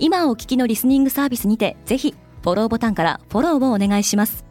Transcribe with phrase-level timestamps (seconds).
[0.00, 4.44] 今お聞きのリスニングサービスにてぜひフォローボタンからフォローをお願いします。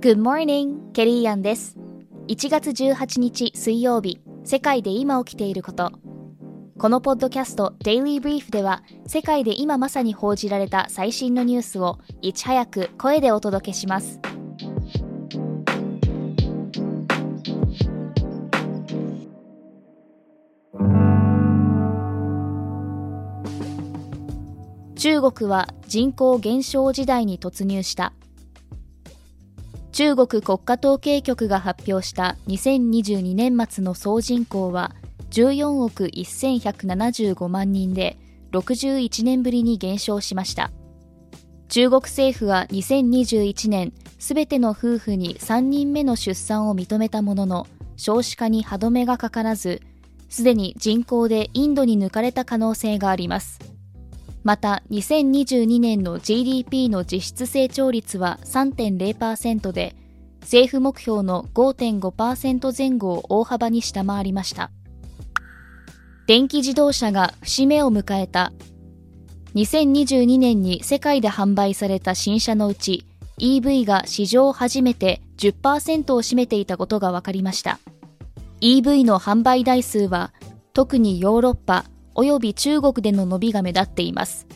[0.00, 1.76] Good morning, ケリーアンです
[2.28, 5.92] 1月18日水曜日世界で今起きていること。
[6.78, 14.20] このポッドキャスト Daily Brief では世界で今まさに報じられた最新のニュースをいち早く声でお届けします
[25.06, 28.12] 中国は人口減少時代に突入した。
[29.92, 34.96] 中国国家統計局が発表した2022年末の総人口は
[35.30, 38.18] 14億1175万人で
[38.50, 40.72] 61年ぶりに減少しました。
[41.68, 49.82] 中国政府は2021年すべての夫婦に3人目の出産を認めたものの少子化に歯止めがかからず
[50.28, 53.75] すでに人口でインドに抜かれた可能性があります。
[54.46, 59.96] また2022年の GDP の実質成長率は3.0%で
[60.42, 64.70] 政府目標の5.5%前後を大幅に下回りました。
[66.28, 68.52] 電気自動車が節目を迎えた。
[69.56, 73.04] 2022年に世界で販売された新車のうち
[73.40, 77.80] EV が史上初めて10%を占めていたことが分かりました。
[78.60, 80.32] EV の販売台数は
[80.72, 81.84] 特にヨーロッパ
[82.16, 84.46] 及び中国での伸びが目立っています。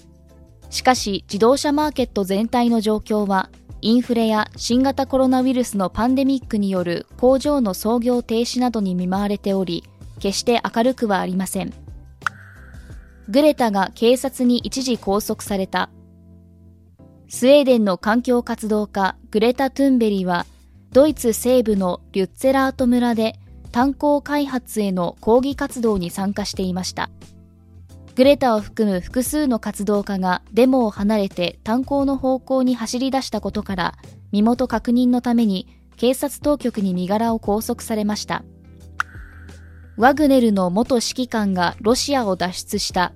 [0.70, 3.50] しかし自動車マーケット全体の状況は
[3.82, 9.84] インフレや新型コロナウイルスのパンデミックによる工場の操業停止などに見舞われており
[10.18, 11.72] 決して明るくはありません。
[13.28, 15.90] グレタが警察に一時拘束された。
[17.28, 20.46] スウェーデンの環境活動家グレタ・トゥンベリは
[20.92, 23.38] ドイツ西部のリュッツェラート村で
[23.70, 27.08] 炭鉱開発への抗議活動に参加していました。
[28.20, 33.94] グレタを含む複数の活動家がデモを離れて炭鉱の方向に走り出したことから
[34.30, 35.66] 身元確認のために
[35.96, 38.44] 警察当局に身柄を拘束されました。
[39.96, 43.14] ワグネルの元指揮官がロシアを脱出した。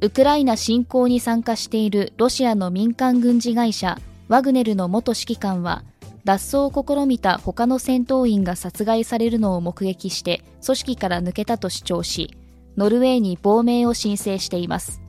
[0.00, 5.82] ウクライナ侵攻に参加しているロシアの民間軍事会社ワグネルの元指揮官は
[6.22, 12.36] 脱走を試みた他の戦闘員が殺害されるのを目撃して組織から抜けたと主張し
[12.76, 15.00] ノルウェーに亡命を申請しています。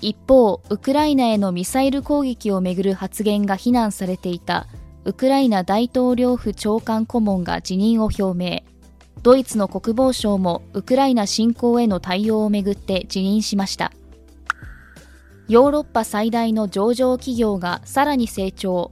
[0.00, 4.66] 一方ウクライナへのミサイル攻撃をめぐる発言が非難されていた
[5.04, 8.62] ウクライナ大統領府長官顧問が辞任を表明。
[9.22, 13.92] ドイツの国防省もウクライナ侵攻への対応をめぐって辞任しました。
[15.48, 18.90] ヨーロッパ最大の上場企業がさらに成長。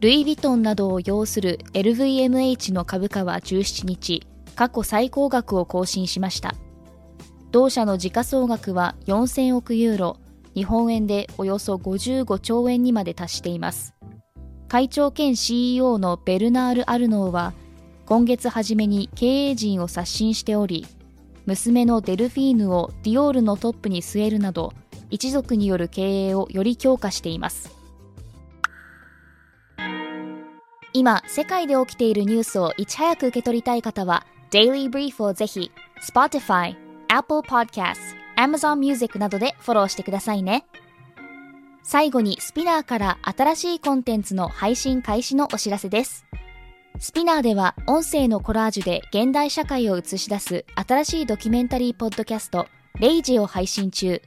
[0.00, 4.22] ルイ・ヴィトンなどを擁する LVMH の株価は17日
[4.54, 6.54] 過去最高額を更新しました。
[7.50, 10.16] 同社の時価総額は4000億ユーロ、
[10.54, 13.94] 日本円でおよそ55兆円にまで達しています。
[14.68, 17.54] 会長兼 CEO のベルナール・アルノーは、
[18.04, 20.86] 今月初めに経営陣を刷新しており、
[21.46, 24.74] 娘のデルフィーヌをディオールのトップに据えるなど、
[25.08, 27.74] 一族による経営をより強化しています。
[30.92, 35.70] 今、世界で起きているニュースをいち早く受け取りたい方は、Daily Brief をぜひ、
[36.12, 37.98] Spotify、Apple Podcasts、
[38.36, 40.66] Amazon Music などでフォローしてくださいね。
[41.82, 46.26] 最後にスピナーから新しいコンテンツの配信開始のお知らせです。
[46.98, 52.66] スピナーでは音声のコラージュで現代社会を映し出す新しいドキュメンタリーポッドキャスト、
[52.98, 54.20] レイジを配信中。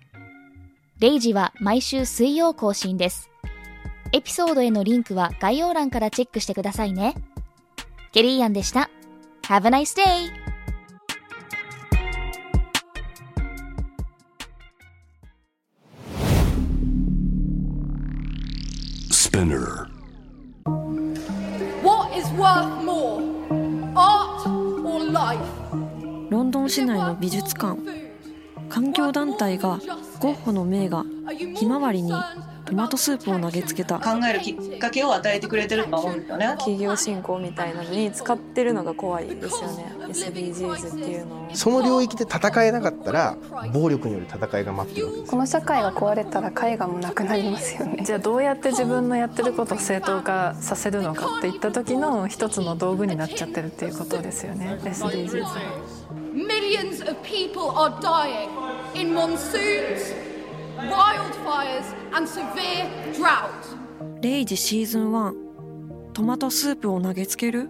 [0.99, 3.29] レイジは毎週水曜更新です。
[4.11, 7.15] エピソードへのリンクは概要欄からチェックしてくださいね。
[8.11, 8.89] ケリーアンでした。
[9.43, 10.40] Have a nice day!
[19.31, 19.87] Spinner
[21.81, 23.21] What is worth more?
[23.95, 24.45] Art
[24.83, 25.39] or life?
[26.29, 27.79] ロンドン市内の美術館
[28.67, 29.79] 環境団体が
[30.21, 31.03] ゴッホの名画
[31.55, 32.13] 「ひまわり」に
[32.65, 33.99] トマトスープを投げつけた。
[33.99, 36.45] 考えるきっかけを与えてくれてると思うんですよね。
[36.59, 39.93] 企業振興みたいなのに使ってるのが怖いですよね。
[40.07, 41.49] SDGs っていうのを。
[41.53, 43.35] その領域で戦えなかったら
[43.73, 48.03] 暴力による戦いが待ってるわけですこの社会が壊れたら絵画もなくなりますよね。
[48.05, 54.77] じゃあどうやって自分のやってることを正当化させるのかっていった時の一つの道具になっちゃってるっていうことですよね。
[54.83, 55.43] SDGs
[56.33, 60.13] Millions of people are dying in monsoons,
[60.77, 63.49] wildfires and severe drought.
[64.21, 67.69] レイジシーズン1トマトスープを投げつける？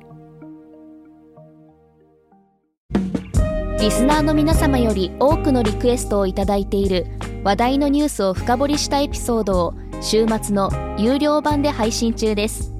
[3.80, 7.08] リスナーの皆様より多くのリクエストをいただいている
[7.44, 10.70] 話題のニュースを深掘りしたエピソードを週末の
[11.00, 12.74] 有料版で配信中です。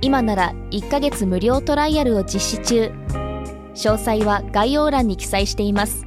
[0.00, 2.92] 今なら1ヶ月無料トライアルを実施中。
[3.74, 6.06] 詳細は概要欄に記載しています